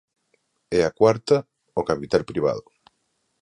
[0.77, 1.37] E a cuarta,
[1.79, 2.63] o capital privado.